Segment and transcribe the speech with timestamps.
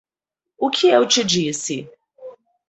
[0.57, 1.87] O que eu te disse?